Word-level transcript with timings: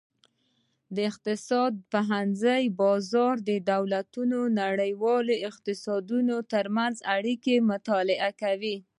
د 0.95 0.97
اقتصاد 1.09 1.73
پوهنځی 1.93 2.63
د 2.69 2.75
بازارونو، 2.79 3.65
دولتونو 3.71 4.35
او 4.45 4.53
نړیوالو 4.61 5.33
اقتصادونو 5.49 6.35
ترمنځ 6.53 6.95
اړیکې 7.15 7.55
مطالعه 7.71 8.29
کوي. 8.41 8.77